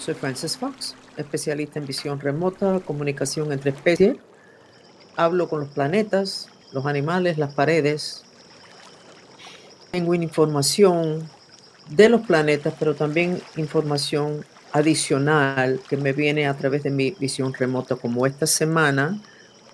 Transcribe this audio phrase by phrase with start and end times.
[0.00, 4.16] Soy Frances Fox, especialista en visión remota, comunicación entre especies.
[5.14, 8.24] Hablo con los planetas, los animales, las paredes.
[9.90, 11.28] Tengo información
[11.90, 17.52] de los planetas, pero también información adicional que me viene a través de mi visión
[17.52, 19.20] remota, como esta semana,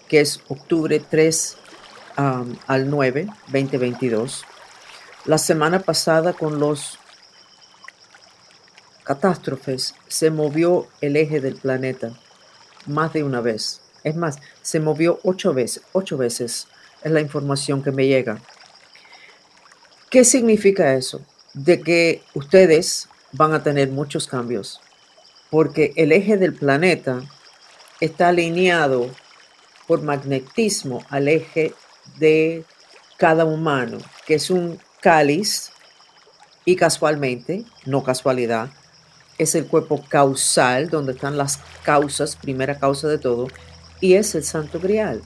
[0.09, 1.57] que es octubre 3
[2.19, 4.45] um, al 9, 2022.
[5.25, 6.99] La semana pasada con los
[9.07, 12.13] catástrofes se movió el eje del planeta
[12.87, 13.81] más de una vez.
[14.05, 15.83] Es más, se movió ocho veces.
[15.93, 16.67] Ocho veces
[17.03, 18.41] es la información que me llega.
[20.11, 21.21] ¿Qué significa eso?
[21.55, 24.81] De que ustedes van a tener muchos cambios,
[25.51, 27.23] porque el eje del planeta
[28.01, 29.11] está alineado
[29.87, 31.75] por magnetismo al eje
[32.19, 32.65] de
[33.17, 35.71] cada humano, que es un cáliz,
[36.65, 38.71] y casualmente, no casualidad,
[39.39, 43.49] es el cuerpo causal, donde están las causas, primera causa de todo,
[44.01, 45.23] y es el santo grial.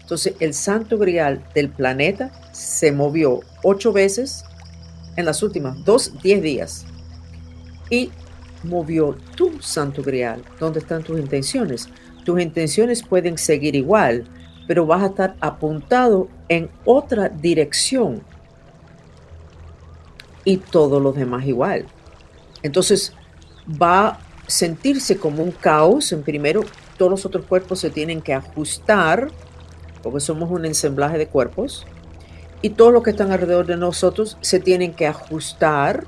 [0.00, 4.44] Entonces, el santo grial del planeta se movió ocho veces
[5.16, 6.86] en las últimas dos, diez días.
[7.90, 8.10] Y
[8.62, 11.88] movió tu santo grial, donde están tus intenciones.
[12.24, 14.24] Tus intenciones pueden seguir igual,
[14.66, 18.22] pero vas a estar apuntado en otra dirección.
[20.44, 21.86] Y todos los demás igual.
[22.62, 23.12] Entonces,
[23.70, 26.12] va a sentirse como un caos.
[26.12, 26.62] En primero,
[26.96, 29.30] todos los otros cuerpos se tienen que ajustar,
[30.02, 31.86] porque somos un ensamblaje de cuerpos,
[32.60, 36.04] y todos los que están alrededor de nosotros se tienen que ajustar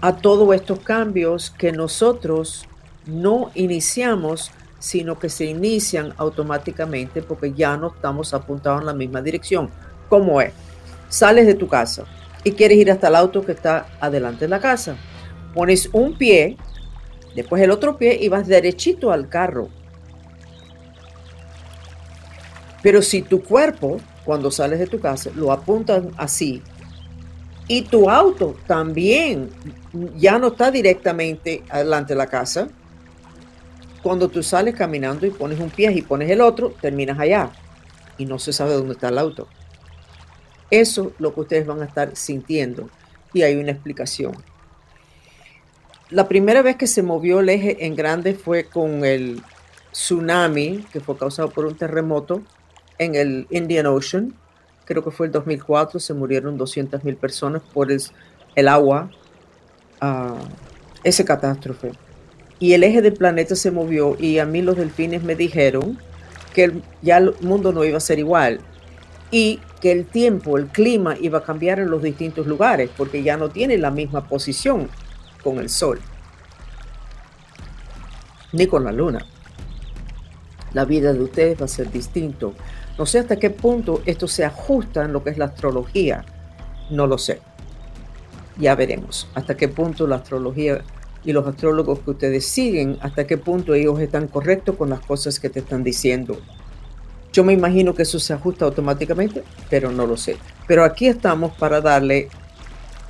[0.00, 2.66] a todos estos cambios que nosotros
[3.06, 9.22] no iniciamos, sino que se inician automáticamente porque ya no estamos apuntados en la misma
[9.22, 9.70] dirección.
[10.08, 10.52] ¿Cómo es?
[11.08, 12.04] Sales de tu casa
[12.44, 14.96] y quieres ir hasta el auto que está adelante de la casa
[15.56, 16.58] pones un pie,
[17.34, 19.70] después el otro pie y vas derechito al carro.
[22.82, 23.96] Pero si tu cuerpo,
[24.26, 26.62] cuando sales de tu casa, lo apuntas así,
[27.68, 29.48] y tu auto también
[30.16, 32.68] ya no está directamente adelante de la casa,
[34.02, 37.50] cuando tú sales caminando y pones un pie y pones el otro, terminas allá
[38.18, 39.48] y no se sabe dónde está el auto.
[40.70, 42.90] Eso es lo que ustedes van a estar sintiendo
[43.32, 44.34] y hay una explicación
[46.10, 49.42] la primera vez que se movió el eje en grande fue con el
[49.90, 52.42] tsunami que fue causado por un terremoto
[52.98, 54.34] en el Indian Ocean.
[54.84, 59.10] Creo que fue el 2004, se murieron 200 mil personas por el, agua,
[60.00, 60.36] uh,
[61.02, 61.90] ese catástrofe.
[62.60, 65.98] Y el eje del planeta se movió y a mí los delfines me dijeron
[66.54, 66.72] que
[67.02, 68.60] ya el mundo no iba a ser igual
[69.32, 73.36] y que el tiempo, el clima iba a cambiar en los distintos lugares porque ya
[73.36, 74.88] no tiene la misma posición
[75.42, 76.00] con el sol,
[78.52, 79.26] ni con la luna.
[80.72, 82.54] La vida de ustedes va a ser distinto.
[82.98, 86.24] No sé hasta qué punto esto se ajusta en lo que es la astrología.
[86.90, 87.40] No lo sé.
[88.58, 90.82] Ya veremos hasta qué punto la astrología
[91.24, 95.40] y los astrólogos que ustedes siguen, hasta qué punto ellos están correctos con las cosas
[95.40, 96.38] que te están diciendo.
[97.32, 100.36] Yo me imagino que eso se ajusta automáticamente, pero no lo sé.
[100.66, 102.28] Pero aquí estamos para darle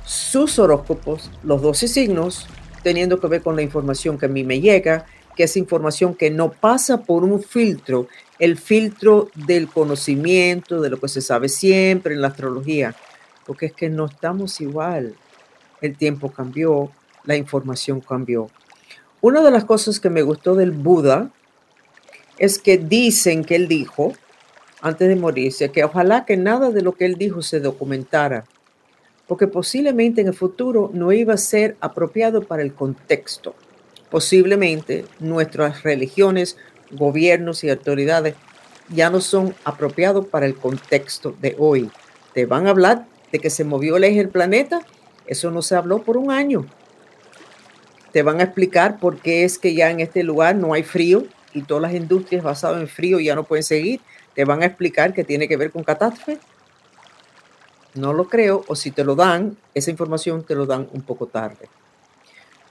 [0.07, 2.47] sus horóscopos, los 12 signos,
[2.81, 6.31] teniendo que ver con la información que a mí me llega, que es información que
[6.31, 8.07] no pasa por un filtro,
[8.39, 12.95] el filtro del conocimiento, de lo que se sabe siempre en la astrología,
[13.45, 15.13] porque es que no estamos igual.
[15.81, 16.89] El tiempo cambió,
[17.25, 18.49] la información cambió.
[19.19, 21.29] Una de las cosas que me gustó del Buda
[22.37, 24.13] es que dicen que él dijo,
[24.79, 28.45] antes de morirse, que ojalá que nada de lo que él dijo se documentara
[29.27, 33.55] porque posiblemente en el futuro no iba a ser apropiado para el contexto.
[34.09, 36.57] Posiblemente nuestras religiones,
[36.91, 38.35] gobiernos y autoridades
[38.89, 41.91] ya no son apropiados para el contexto de hoy.
[42.33, 44.81] Te van a hablar de que se movió el eje del planeta,
[45.25, 46.65] eso no se habló por un año.
[48.13, 51.25] Te van a explicar por qué es que ya en este lugar no hay frío
[51.53, 53.99] y todas las industrias basadas en frío ya no pueden seguir.
[54.33, 56.39] Te van a explicar que tiene que ver con catástrofe
[57.97, 61.27] no lo creo, o si te lo dan, esa información te lo dan un poco
[61.27, 61.69] tarde.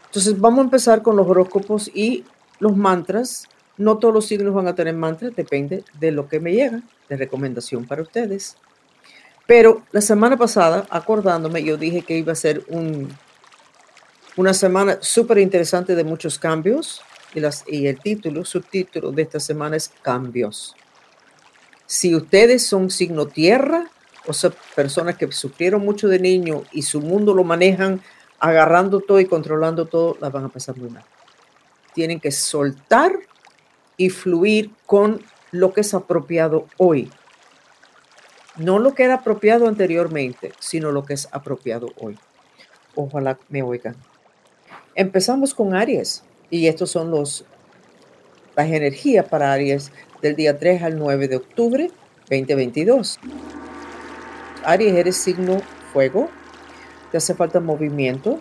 [0.07, 2.25] Entonces vamos a empezar con los horóscopos y
[2.59, 3.49] los mantras.
[3.77, 7.17] No todos los signos van a tener mantras, depende de lo que me llega de
[7.17, 8.57] recomendación para ustedes.
[9.47, 13.09] Pero la semana pasada, acordándome, yo dije que iba a ser un,
[14.37, 17.03] una semana súper interesante de muchos cambios
[17.35, 20.75] y, las, y el título, subtítulo de esta semana es Cambios.
[21.87, 23.91] Si ustedes son signo tierra,
[24.27, 28.01] o sea, personas que sufrieron mucho de niño y su mundo lo manejan
[28.39, 31.05] agarrando todo y controlando todo, las van a pasar muy mal.
[31.95, 33.13] Tienen que soltar
[33.97, 37.11] y fluir con lo que es apropiado hoy.
[38.57, 42.19] No lo que era apropiado anteriormente, sino lo que es apropiado hoy.
[42.95, 43.97] Ojalá me oigan.
[44.95, 47.45] Empezamos con Aries y estos son los
[48.57, 49.93] las energías para Aries
[50.23, 51.91] del día 3 al 9 de octubre
[52.31, 53.19] 2022.
[54.67, 56.29] Aries eres signo fuego,
[57.11, 58.41] te hace falta movimiento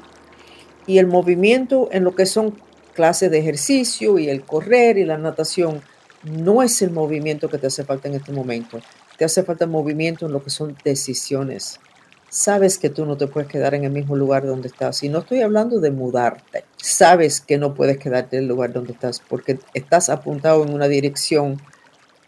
[0.88, 2.56] y el movimiento en lo que son
[2.94, 5.81] clases de ejercicio y el correr y la natación
[6.24, 8.80] no es el movimiento que te hace falta en este momento.
[9.18, 11.80] Te hace falta movimiento en lo que son decisiones.
[12.30, 15.04] Sabes que tú no te puedes quedar en el mismo lugar donde estás.
[15.04, 16.66] Y no estoy hablando de mudarte.
[16.77, 20.88] Sabes que no puedes quedarte en el lugar donde estás porque estás apuntado en una
[20.88, 21.62] dirección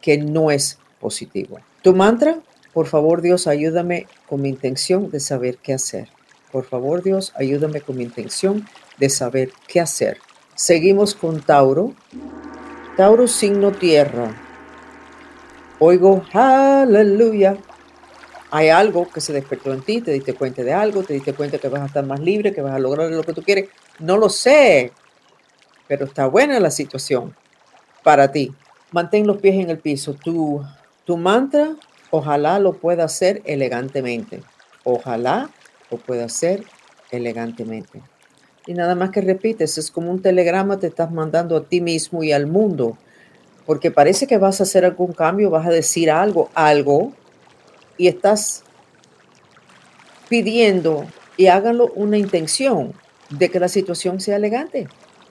[0.01, 1.59] que no es positivo.
[1.81, 2.39] Tu mantra,
[2.77, 6.09] por favor Dios, ayúdame con mi intención de saber qué hacer.
[6.51, 8.68] Por favor Dios, ayúdame con mi intención
[9.00, 10.19] de saber qué hacer.
[10.53, 11.95] Seguimos con Tauro.
[12.95, 14.31] Tauro signo tierra.
[15.79, 17.57] Oigo, aleluya.
[18.51, 21.57] Hay algo que se despertó en ti, te diste cuenta de algo, te diste cuenta
[21.57, 23.69] que vas a estar más libre, que vas a lograr lo que tú quieres.
[23.97, 24.91] No lo sé,
[25.88, 27.35] pero está buena la situación
[28.03, 28.53] para ti.
[28.91, 30.13] Mantén los pies en el piso.
[30.13, 30.63] Tu,
[31.06, 31.75] tu mantra,
[32.12, 34.44] ojalá lo pueda hacer elegantemente.
[34.83, 35.50] Ojalá
[35.92, 36.63] lo pueda hacer
[37.12, 38.01] elegantemente.
[38.65, 42.24] Y nada más que repites, es como un telegrama te estás mandando a ti mismo
[42.24, 42.98] y al mundo,
[43.65, 47.13] porque parece que vas a hacer algún cambio, vas a decir algo, algo,
[47.98, 48.63] y estás
[50.30, 51.06] pidiendo
[51.38, 52.94] y háganlo una intención
[53.30, 54.88] de que la situación sea elegante,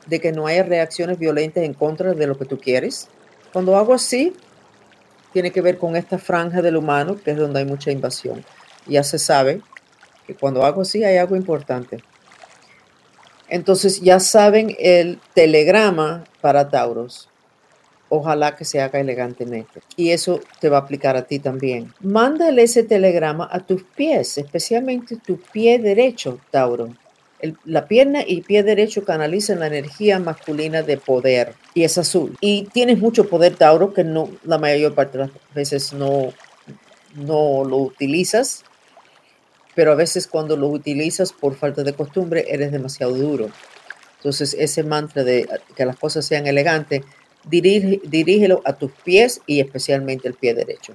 [0.07, 3.09] de que no haya reacciones violentas en contra de lo que tú quieres.
[3.53, 4.33] Cuando hago así,
[5.37, 8.43] tiene que ver con esta franja del humano, que es donde hay mucha invasión.
[8.87, 9.61] Ya se sabe
[10.27, 12.03] que cuando hago así hay algo importante.
[13.47, 17.29] Entonces ya saben el telegrama para Tauros.
[18.09, 19.83] Ojalá que se haga elegantemente.
[19.95, 21.93] Y eso te va a aplicar a ti también.
[22.01, 26.95] Mándale ese telegrama a tus pies, especialmente tu pie derecho, Tauro.
[27.65, 32.37] La pierna y pie derecho canalizan la energía masculina de poder y es azul.
[32.41, 36.33] Y tienes mucho poder, Tauro, que no la mayor parte de las veces no,
[37.15, 38.65] no lo utilizas
[39.77, 43.51] pero a veces cuando lo utilizas por falta de costumbre eres demasiado duro.
[44.17, 45.47] Entonces ese mantra de
[45.77, 47.03] que las cosas sean elegantes,
[47.45, 50.95] dirígelo a tus pies y especialmente el pie derecho,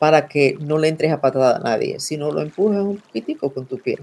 [0.00, 3.66] para que no le entres a patada a nadie, sino lo empujas un poquitico con
[3.66, 3.96] tu pie,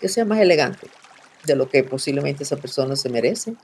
[0.00, 0.88] que sea más elegante
[1.44, 3.54] de lo que posiblemente esa persona se merece.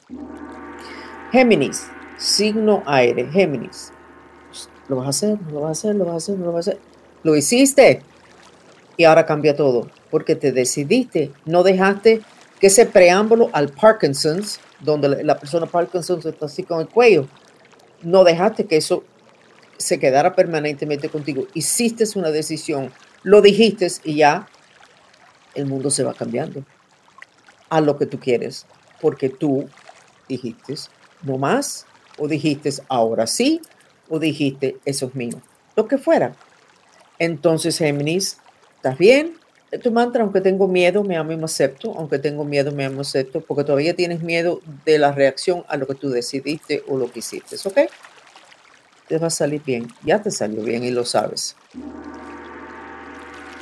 [1.32, 1.86] Géminis,
[2.18, 3.92] signo aire, Géminis.
[4.88, 6.70] Lo vas a hacer, lo vas a hacer, lo vas a hacer, lo vas a
[6.70, 6.80] hacer.
[7.22, 8.02] Lo hiciste
[8.96, 12.22] y ahora cambia todo, porque te decidiste, no dejaste
[12.60, 17.26] que ese preámbulo al Parkinson's, donde la persona Parkinson's está así con el cuello,
[18.02, 19.04] no dejaste que eso
[19.76, 21.46] se quedara permanentemente contigo.
[21.52, 22.92] Hiciste una decisión,
[23.22, 24.46] lo dijiste y ya
[25.56, 26.64] el mundo se va cambiando
[27.68, 28.66] a lo que tú quieres,
[29.00, 29.68] porque tú
[30.28, 30.74] dijiste
[31.22, 31.86] no más,
[32.18, 33.60] o dijiste ahora sí,
[34.08, 35.40] o dijiste eso es mío,
[35.74, 36.34] lo que fuera.
[37.18, 38.38] Entonces, Géminis,
[38.86, 39.36] ¿Estás bien?
[39.82, 41.92] Tu mantra, aunque tengo miedo, me amo y me acepto.
[41.96, 43.40] Aunque tengo miedo, me amo y acepto.
[43.40, 47.18] Porque todavía tienes miedo de la reacción a lo que tú decidiste o lo que
[47.18, 47.56] hiciste.
[47.64, 47.90] ¿Ok?
[49.08, 49.88] Te va a salir bien.
[50.04, 51.56] Ya te salió bien y lo sabes.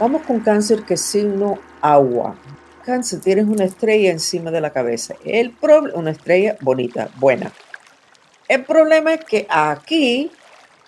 [0.05, 2.37] Vamos con cáncer que es signo agua.
[2.85, 5.15] Cáncer, tienes una estrella encima de la cabeza.
[5.25, 7.51] El problema, una estrella bonita, buena.
[8.47, 10.31] El problema es que aquí,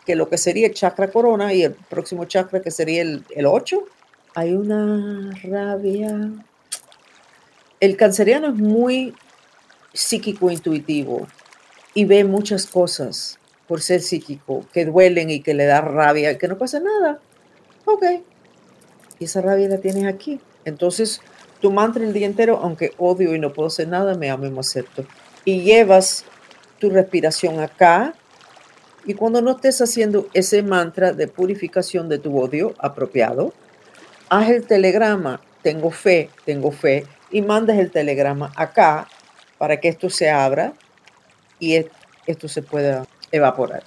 [0.04, 3.46] que lo que sería el chakra corona y el próximo chakra que sería el, el
[3.46, 3.86] 8,
[4.34, 6.32] hay una rabia.
[7.80, 9.14] El canceriano es muy
[9.94, 11.26] psíquico intuitivo
[11.94, 16.36] y ve muchas cosas por ser psíquico que duelen y que le da rabia y
[16.36, 17.18] que no pasa nada.
[17.86, 18.04] Ok.
[19.18, 20.40] Y esa rabia la tienes aquí.
[20.64, 21.20] Entonces,
[21.60, 24.50] tu mantra el día entero, aunque odio y no puedo hacer nada, me amo y
[24.50, 25.04] me acepto.
[25.44, 26.24] Y llevas
[26.78, 28.14] tu respiración acá.
[29.06, 33.52] Y cuando no estés haciendo ese mantra de purificación de tu odio apropiado,
[34.28, 39.08] haz el telegrama, tengo fe, tengo fe, y mandes el telegrama acá
[39.58, 40.74] para que esto se abra
[41.58, 41.84] y
[42.26, 43.82] esto se pueda evaporar.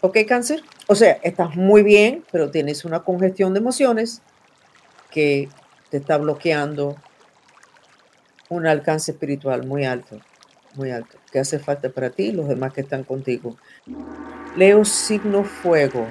[0.00, 0.62] ¿Ok, cáncer?
[0.86, 4.22] O sea, estás muy bien, pero tienes una congestión de emociones
[5.10, 5.48] que
[5.90, 6.96] te está bloqueando
[8.48, 10.20] un alcance espiritual muy alto,
[10.74, 13.56] muy alto, que hace falta para ti y los demás que están contigo.
[14.56, 16.06] Leo signo fuego.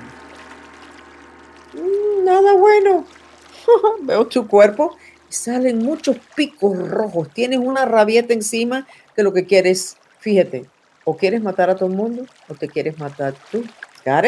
[1.74, 3.06] Mm, nada bueno.
[4.04, 4.96] veo tu cuerpo
[5.30, 7.30] salen muchos picos rojos.
[7.34, 10.66] Tienes una rabieta encima que lo que quieres, fíjate,
[11.04, 13.64] o quieres matar a todo el mundo o te quieres matar tú.
[14.06, 14.26] ¿Got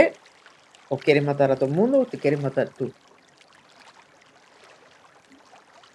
[0.89, 2.91] O quieres matar a todo el mundo o te quieres matar tú.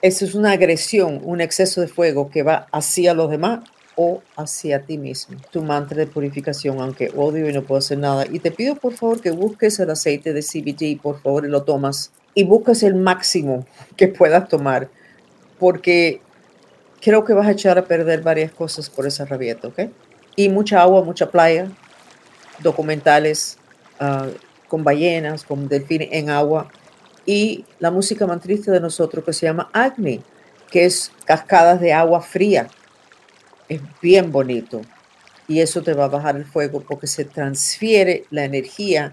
[0.04, 3.61] Eso es una agresión, un exceso de fuego que va hacia los demás
[3.96, 5.38] o hacia ti mismo.
[5.50, 8.26] Tu mantra de purificación, aunque odio y no puedo hacer nada.
[8.30, 11.62] Y te pido por favor que busques el aceite de CBD, por favor, y lo
[11.62, 12.12] tomas.
[12.34, 13.64] Y busques el máximo
[13.96, 14.90] que puedas tomar,
[15.58, 16.20] porque
[17.00, 19.84] creo que vas a echar a perder varias cosas por esa rabieta, ¿ok?
[20.37, 21.70] Y mucha agua, mucha playa,
[22.62, 23.56] documentales
[24.00, 24.26] ah,
[24.68, 26.68] con ballenas, con delfines en agua.
[27.26, 30.20] Y la música mantrista de nosotros que se llama Agni,
[30.70, 32.68] que es cascadas de agua fría
[33.68, 34.82] es bien bonito
[35.46, 39.12] y eso te va a bajar el fuego porque se transfiere la energía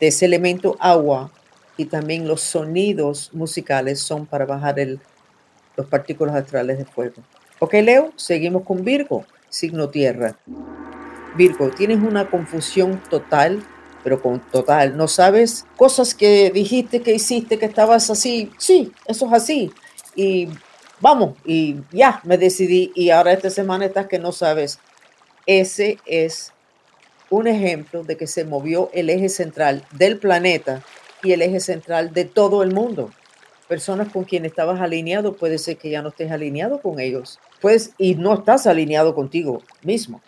[0.00, 1.30] de ese elemento agua
[1.76, 5.00] y también los sonidos musicales son para bajar el,
[5.76, 7.22] los partículas astrales de fuego.
[7.58, 10.36] Ok, Leo, seguimos con Virgo, signo tierra.
[11.36, 13.62] Virgo, tienes una confusión total,
[14.02, 14.96] pero con total.
[14.96, 18.50] No sabes cosas que dijiste, que hiciste, que estabas así.
[18.58, 19.72] Sí, eso es así.
[20.14, 20.48] Y
[21.00, 24.78] vamos, y ya me decidí y ahora esta semana estás que no sabes.
[25.46, 26.52] Ese es
[27.30, 30.82] un ejemplo de que se movió el eje central del planeta
[31.22, 33.10] y el eje central de todo el mundo.
[33.68, 37.38] Personas con quienes estabas alineado, puede ser que ya no estés alineado con ellos.
[37.60, 40.20] Pues, y no estás alineado contigo mismo.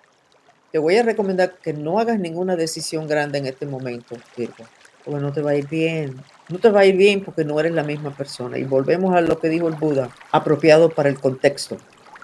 [0.74, 4.64] Te voy a recomendar que no hagas ninguna decisión grande en este momento, Virgo,
[5.04, 6.16] porque no te va a ir bien
[6.48, 8.58] no te va a ir bien porque no eres la misma persona.
[8.58, 11.76] Y volvemos a lo que dijo el Buda, apropiado para el contexto.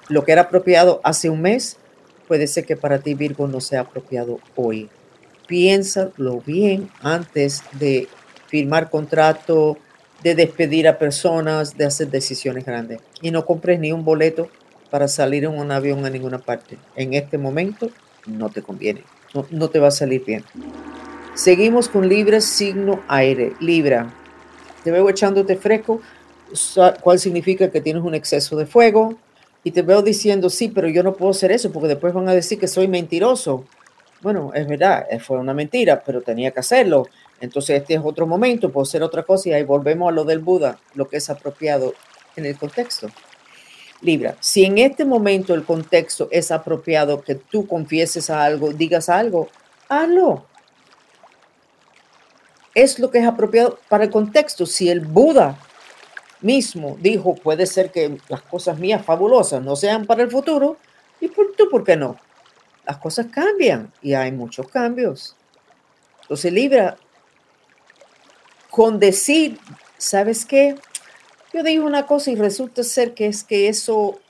[0.08, 1.76] Lo que era apropiado hace un mes
[2.26, 4.88] puede ser que para ti Virgo no sea apropiado hoy.
[5.46, 8.08] Piénsalo bien antes de
[8.48, 9.78] firmar contrato,
[10.24, 13.00] de despedir a personas, de hacer decisiones grandes.
[13.22, 14.50] Y no compres ni un boleto
[14.90, 16.78] para salir en un avión a ninguna parte.
[16.96, 17.90] En este momento
[18.26, 19.02] no te conviene,
[19.34, 20.44] no, no te va a salir bien.
[21.34, 23.54] Seguimos con Libra, signo aire.
[23.60, 24.12] Libra,
[24.84, 26.00] te veo echándote fresco,
[27.02, 29.16] cuál significa que tienes un exceso de fuego.
[29.62, 32.34] Y te veo diciendo, sí, pero yo no puedo hacer eso porque después van a
[32.34, 33.64] decir que soy mentiroso.
[34.22, 37.08] Bueno, es verdad, eh, fue una mentira, pero tenía que hacerlo.
[37.40, 40.40] Entonces este es otro momento, puedo hacer otra cosa y ahí volvemos a lo del
[40.40, 41.94] Buda, lo que es apropiado
[42.36, 43.08] en el contexto.
[44.02, 49.48] Libra, si en este momento el contexto es apropiado que tú confieses algo, digas algo,
[49.88, 50.46] hazlo
[52.74, 54.66] es lo que es apropiado para el contexto.
[54.66, 55.58] Si el Buda
[56.40, 60.76] mismo dijo, puede ser que las cosas mías fabulosas no sean para el futuro,
[61.20, 62.16] ¿y por tú por qué no?
[62.86, 65.36] Las cosas cambian y hay muchos cambios.
[66.22, 66.96] Entonces, Libra,
[68.70, 69.58] con decir,
[69.98, 70.76] ¿sabes qué?
[71.52, 74.20] Yo dije una cosa y resulta ser que es que eso,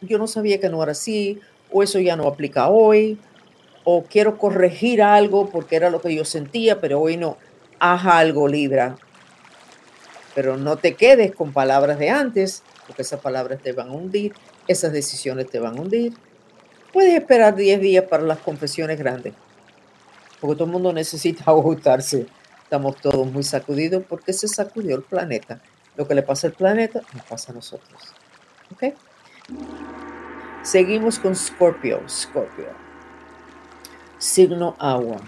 [0.00, 1.40] yo no sabía que no era así,
[1.72, 3.18] o eso ya no aplica hoy,
[3.82, 7.36] o quiero corregir algo porque era lo que yo sentía, pero hoy no
[7.80, 8.96] haz algo, Libra.
[10.36, 14.32] Pero no te quedes con palabras de antes, porque esas palabras te van a hundir,
[14.68, 16.12] esas decisiones te van a hundir.
[16.92, 19.34] Puedes esperar 10 días para las confesiones grandes,
[20.40, 22.26] porque todo el mundo necesita ajustarse.
[22.62, 25.60] Estamos todos muy sacudidos porque se sacudió el planeta.
[25.96, 28.00] Lo que le pasa al planeta nos pasa a nosotros.
[28.72, 28.94] ¿Ok?
[30.62, 32.02] Seguimos con Scorpio.
[32.08, 32.68] Scorpio.
[34.18, 35.18] Signo agua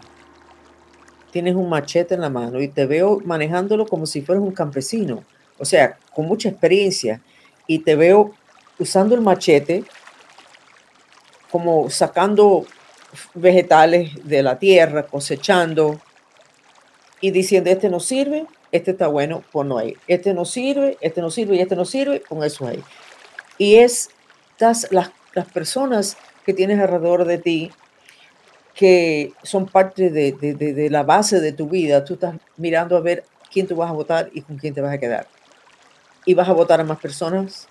[1.37, 5.23] tienes un machete en la mano y te veo manejándolo como si fueras un campesino,
[5.59, 7.21] o sea, con mucha experiencia,
[7.67, 8.33] y te veo
[8.79, 9.85] usando el machete
[11.51, 12.65] como sacando
[13.35, 16.01] vegetales de la tierra, cosechando
[17.21, 19.97] y diciendo, este no sirve, este está bueno, ponlo ahí.
[20.07, 22.83] Este no sirve, este no sirve y este no sirve, pon eso ahí.
[23.59, 24.11] Y es
[24.59, 25.11] las, las
[25.53, 27.73] personas que tienes alrededor de ti
[28.77, 32.05] que son parte de, la base de tu vida.
[32.05, 34.93] Tú estás mirando a ver quién tú vas a votar y con quién te vas
[34.93, 35.27] a quedar.
[36.27, 37.69] Y vas a votar a más personas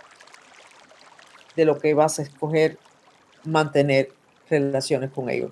[1.56, 2.80] de lo que vas a escoger
[3.44, 4.10] mantener
[4.50, 5.52] relaciones con ellos.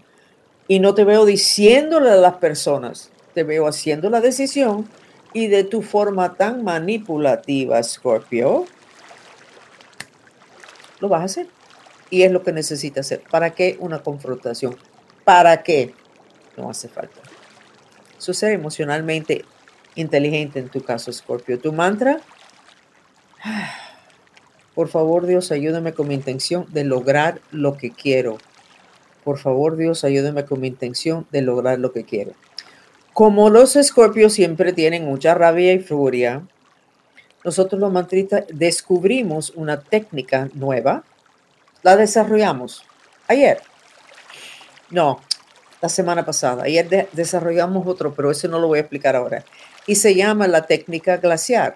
[0.68, 4.90] Y no te veo diciéndole a las personas, te veo haciendo la decisión
[5.34, 8.66] y de tu forma tan manipulativa, Scorpio,
[11.00, 11.48] lo vas a hacer.
[12.10, 13.24] Y es lo que necesitas hacer.
[13.30, 14.78] ¿Para qué una confrontación?
[15.24, 15.94] ¿Para qué?
[16.56, 17.20] No hace falta.
[18.18, 19.44] Eso ser emocionalmente
[19.96, 21.60] inteligente en tu caso, Scorpio.
[21.60, 22.22] Tu mantra,
[24.76, 28.38] por favor Dios, ayúdame con mi intención de lograr lo que quiero.
[29.24, 32.34] Por favor Dios, ayúdame con mi intención de lograr lo que quiero.
[33.14, 36.42] Como los escorpios siempre tienen mucha rabia y furia,
[37.44, 41.04] nosotros los mantristas descubrimos una técnica nueva,
[41.84, 42.84] la desarrollamos
[43.28, 43.62] ayer.
[44.90, 45.20] No,
[45.82, 46.64] la semana pasada.
[46.64, 49.44] Ayer desarrollamos otro, pero eso no lo voy a explicar ahora.
[49.86, 51.76] Y se llama la técnica glaciar.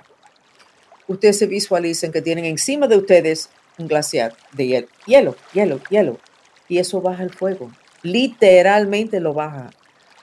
[1.08, 6.20] Ustedes se visualizan que tienen encima de ustedes un glaciar de hielo, hielo, hielo, hielo.
[6.68, 7.72] Y eso baja el fuego.
[8.02, 9.72] Literalmente lo baja.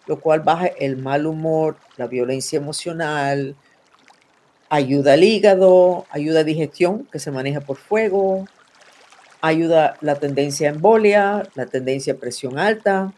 [0.06, 3.56] Lo cual baja el mal humor, la violencia emocional,
[4.68, 8.46] ayuda al hígado, ayuda a digestión que se maneja por fuego,
[9.40, 13.12] ayuda la tendencia a embolia, la tendencia a presión alta.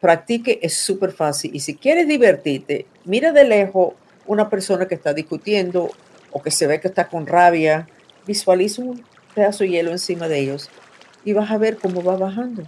[0.00, 1.54] Practique, es súper fácil.
[1.54, 3.94] Y si quieres divertirte, mira de lejos
[4.26, 5.90] una persona que está discutiendo
[6.30, 7.88] o que se ve que está con rabia,
[8.26, 9.04] visualiza un
[9.34, 10.70] pedazo de hielo encima de ellos
[11.24, 12.62] y vas a ver cómo va bajando.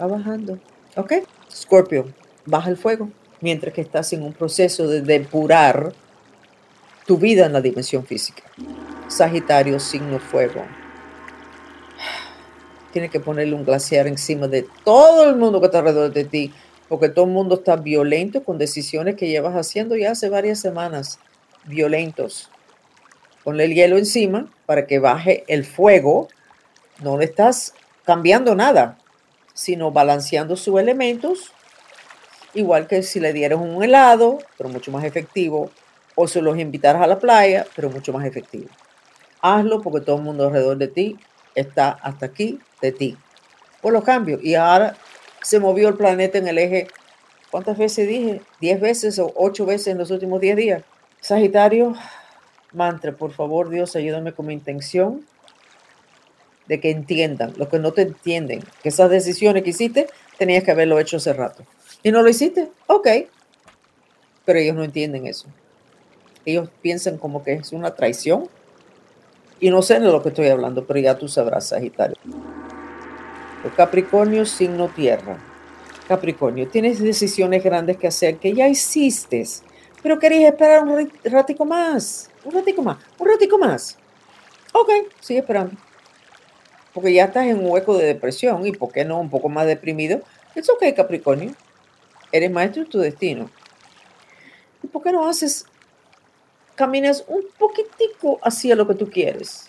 [0.00, 0.58] Va bajando.
[0.96, 1.12] ¿Ok?
[1.50, 2.12] Scorpio,
[2.48, 5.92] baja el fuego mientras que estás en un proceso de depurar
[7.06, 8.42] tu vida en la dimensión física.
[9.08, 10.62] Sagitario, signo fuego
[12.92, 16.52] tienes que ponerle un glaciar encima de todo el mundo que está alrededor de ti,
[16.88, 21.18] porque todo el mundo está violento con decisiones que llevas haciendo ya hace varias semanas,
[21.64, 22.50] violentos.
[23.44, 26.28] Ponle el hielo encima para que baje el fuego.
[27.02, 27.74] No le estás
[28.04, 28.98] cambiando nada,
[29.54, 31.52] sino balanceando sus elementos,
[32.54, 35.70] igual que si le dieras un helado, pero mucho más efectivo,
[36.14, 38.68] o si los invitaras a la playa, pero mucho más efectivo.
[39.40, 41.16] Hazlo porque todo el mundo alrededor de ti
[41.54, 43.16] está hasta aquí de ti.
[43.80, 44.42] Por los cambios.
[44.42, 44.96] Y ahora
[45.42, 46.88] se movió el planeta en el eje.
[47.50, 48.42] ¿Cuántas veces dije?
[48.60, 50.82] ¿Diez veces o ocho veces en los últimos diez días?
[51.20, 51.94] Sagitario,
[52.72, 55.24] mantra, por favor, Dios, ayúdame con mi intención
[56.66, 60.70] de que entiendan, lo que no te entienden, que esas decisiones que hiciste tenías que
[60.70, 61.64] haberlo hecho hace rato.
[62.02, 63.08] Y no lo hiciste, ok.
[64.44, 65.48] Pero ellos no entienden eso.
[66.44, 68.48] Ellos piensan como que es una traición
[69.60, 72.16] y no sé de lo que estoy hablando, pero ya tú sabrás, Sagitario.
[73.76, 75.36] Capricornio, signo tierra.
[76.06, 79.44] Capricornio, tienes decisiones grandes que hacer que ya hiciste,
[80.02, 83.98] pero querías esperar un ratico más, un ratico más, un ratico más.
[84.72, 85.74] Ok, sigue esperando.
[86.94, 89.66] Porque ya estás en un hueco de depresión y ¿por qué no un poco más
[89.66, 90.20] deprimido?
[90.54, 91.52] Es ok, Capricornio.
[92.32, 93.50] Eres maestro de tu destino.
[94.82, 95.66] ¿Y por qué no haces
[96.78, 99.68] caminas un poquitico hacia lo que tú quieres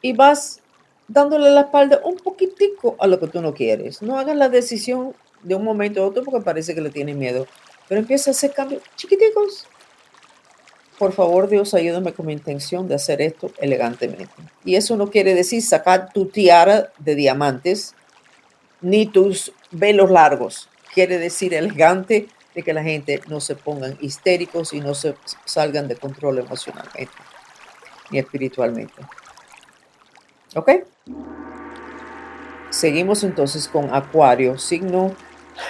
[0.00, 0.60] y vas
[1.06, 4.00] dándole la espalda un poquitico a lo que tú no quieres.
[4.00, 7.46] No hagas la decisión de un momento a otro porque parece que le tienes miedo,
[7.88, 9.66] pero empieza a hacer cambios chiquiticos.
[10.98, 14.28] Por favor, Dios, ayúdame con mi intención de hacer esto elegantemente.
[14.64, 17.94] Y eso no quiere decir sacar tu tiara de diamantes
[18.80, 20.69] ni tus velos largos.
[20.94, 25.88] Quiere decir elegante de que la gente no se pongan histéricos y no se salgan
[25.88, 27.12] de control emocionalmente
[28.10, 28.94] ni espiritualmente.
[30.54, 30.70] ¿Ok?
[32.70, 35.14] Seguimos entonces con Acuario, signo,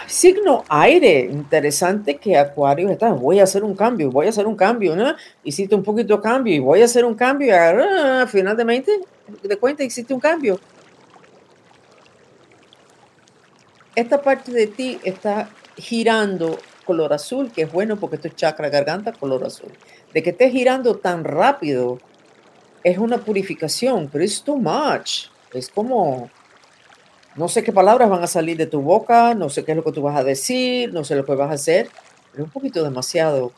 [0.07, 1.21] signo aire.
[1.21, 5.15] Interesante que Acuario está, voy a hacer un cambio, voy a hacer un cambio, ¿no?
[5.45, 7.49] Hiciste un poquito de cambio y voy a hacer un cambio.
[7.49, 9.01] Y ah, finalmente,
[9.43, 10.59] de cuenta, hiciste un cambio.
[13.95, 18.69] Esta parte de ti está girando color azul, que es bueno porque esto es chakra
[18.69, 19.73] garganta, color azul.
[20.13, 21.99] De que esté girando tan rápido
[22.83, 25.27] es una purificación, pero es too much.
[25.53, 26.31] Es como,
[27.37, 29.85] no sé qué palabras van a salir de tu boca, no sé qué es lo
[29.85, 31.89] que tú vas a decir, no sé lo que vas a hacer,
[32.33, 33.53] pero un poquito demasiado.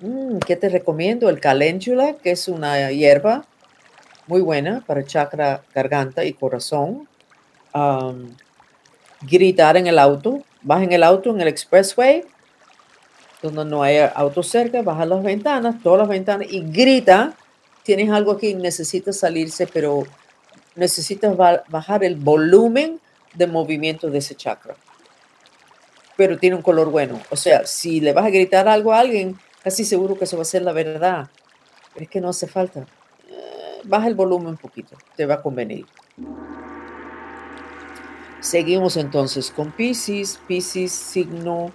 [0.00, 1.28] Mm, ¿Qué te recomiendo?
[1.28, 3.46] El caléndula, que es una hierba
[4.26, 7.08] muy buena para chakra garganta y corazón.
[9.22, 12.24] Gritar en el auto, vas en el auto en el expressway,
[13.42, 17.34] donde no hay auto cerca, baja las ventanas, todas las ventanas y grita,
[17.82, 20.04] tienes algo aquí, necesitas salirse, pero
[20.74, 21.36] necesitas
[21.68, 23.00] bajar el volumen
[23.34, 24.74] de movimiento de ese chakra.
[26.16, 27.20] Pero tiene un color bueno.
[27.30, 30.42] O sea, si le vas a gritar algo a alguien, casi seguro que eso va
[30.42, 31.28] a ser la verdad.
[31.92, 32.80] Pero es que no hace falta.
[33.28, 35.86] Eh, baja el volumen un poquito, te va a convenir.
[38.46, 41.72] Seguimos entonces con Pisces, Pisces signo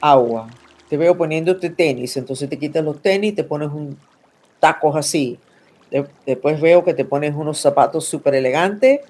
[0.00, 0.48] agua.
[0.88, 3.98] Te veo poniéndote tenis, entonces te quitas los tenis, te pones un
[4.58, 5.38] tacos así.
[6.24, 9.00] después veo que te pones unos zapatos súper elegantes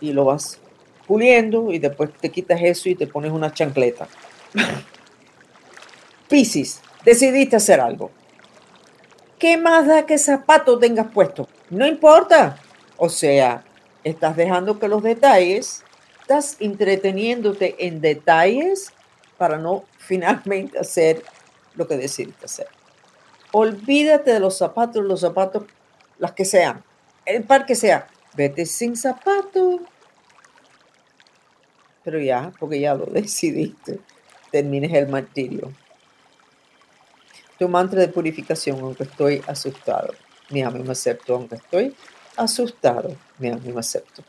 [0.00, 0.58] y lo vas
[1.06, 4.08] puliendo y después te quitas eso y te pones una chancleta.
[6.30, 8.10] Piscis, decidiste hacer algo.
[9.38, 11.46] ¿Qué más da que zapato tengas puesto?
[11.68, 12.56] No importa.
[12.96, 13.62] O sea,
[14.04, 15.83] estás dejando que los detalles
[16.24, 18.94] estás entreteniéndote en detalles
[19.36, 21.22] para no finalmente hacer
[21.74, 22.66] lo que decidiste hacer.
[23.52, 25.64] Olvídate de los zapatos, los zapatos,
[26.18, 26.82] las que sean,
[27.26, 28.08] el par que sea.
[28.34, 29.82] Vete sin zapatos.
[32.02, 34.00] Pero ya, porque ya lo decidiste,
[34.50, 35.72] termines el martirio.
[37.58, 40.14] Tu mantra de purificación, aunque estoy asustado.
[40.48, 41.94] Mi amo me acepto, aunque estoy
[42.34, 43.14] asustado.
[43.38, 44.24] Mi amo me acepto.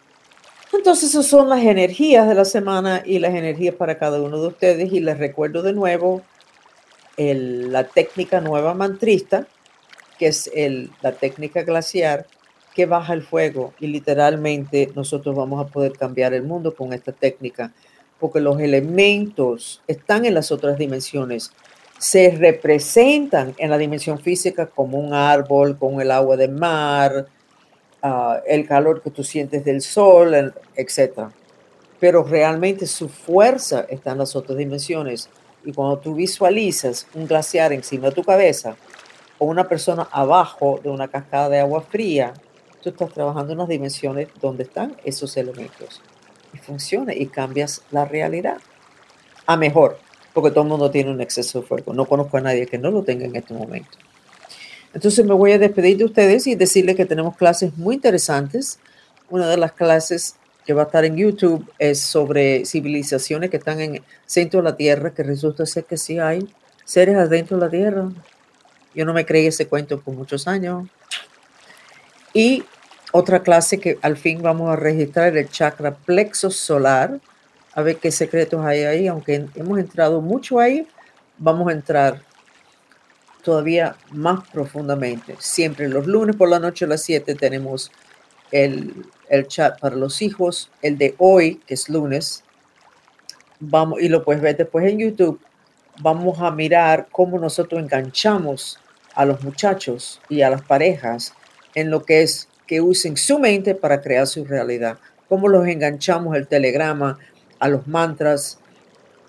[0.77, 4.47] Entonces, esas son las energías de la semana y las energías para cada uno de
[4.47, 4.93] ustedes.
[4.93, 6.21] Y les recuerdo de nuevo
[7.17, 9.47] la técnica nueva mantrista,
[10.19, 10.51] que es
[11.01, 12.27] la técnica glaciar,
[12.73, 13.73] que baja el fuego.
[13.79, 17.73] Y literalmente nosotros vamos a poder cambiar el mundo con esta técnica,
[18.19, 21.51] porque los elementos están en las otras dimensiones.
[21.97, 27.27] Se representan en la dimensión física como un árbol, con el agua del mar,
[28.07, 31.21] Ah, el calor que tú sientes del sol, etc.
[31.99, 35.27] Pero realmente su fuerza está en las otras dimensiones.
[35.63, 38.75] Y cuando tú visualizas un glaciar encima de tu cabeza
[39.39, 42.35] o una persona abajo de una cascada de agua fría,
[42.83, 45.99] tú estás trabajando en las dimensiones donde están esos elementos.
[46.53, 48.57] Y funciona y cambias la realidad
[49.47, 49.97] a mejor,
[50.31, 51.91] porque todo el mundo tiene un exceso de fuego.
[51.91, 53.97] No conozco a nadie que no lo tenga en este momento.
[54.95, 58.79] Entonces me voy a despedir de ustedes y decirles que tenemos clases muy interesantes.
[59.29, 63.81] Una de las clases que va a estar en YouTube es sobre civilizaciones que están
[63.81, 66.47] en el centro de la Tierra, que resulta ser que sí hay
[66.85, 68.09] seres adentro de la Tierra.
[68.95, 70.87] Yo no me creí ese cuento por muchos años.
[72.33, 72.63] Y
[73.11, 77.19] otra clase que al fin vamos a registrar el chakra plexo solar,
[77.73, 80.87] a ver qué secretos hay ahí, aunque hemos entrado mucho ahí,
[81.37, 82.21] vamos a entrar
[83.45, 85.35] todavía más profundamente.
[85.37, 87.91] Siempre los lunes por la noche a las 7 tenemos
[88.51, 89.05] el,
[89.47, 92.43] chat para los hijos, el de hoy, que es lunes.
[93.59, 95.39] Vamos, y lo puedes ver después en YouTube.
[96.01, 98.79] Vamos a mirar cómo nosotros enganchamos
[99.13, 101.33] a los muchachos y a las parejas
[101.75, 104.97] en lo que es que usen su mente para crear su realidad.
[105.29, 107.19] Cómo los enganchamos el telegrama
[107.59, 108.57] a los mantras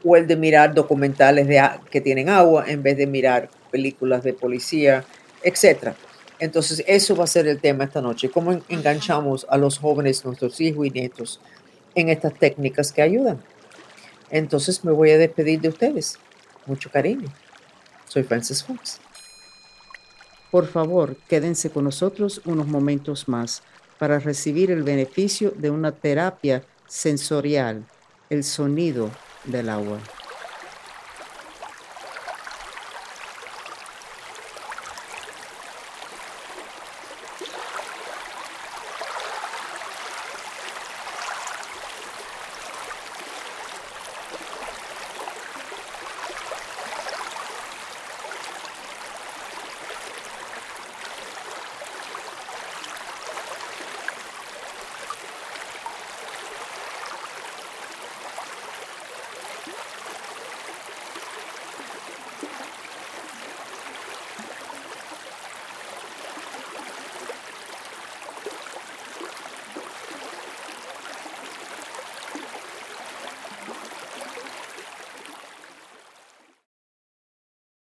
[0.03, 4.33] o el de mirar documentales de, que tienen agua en vez de mirar películas de
[4.33, 5.05] policía,
[5.43, 5.95] etcétera.
[6.39, 10.59] Entonces, eso va a ser el tema esta noche, cómo enganchamos a los jóvenes, nuestros
[10.63, 11.41] hijos y nietos,
[11.95, 13.39] en estas técnicas que ayudan.
[14.31, 16.19] Entonces, me voy a despedir de ustedes.
[16.65, 17.29] Mucho cariño.
[18.09, 18.99] Soy Francis Fox.
[20.51, 23.63] Por favor, quédense con nosotros unos momentos más
[23.99, 27.85] para recibir el beneficio de una terapia sensorial,
[28.31, 29.11] el sonido
[29.45, 29.99] del agua.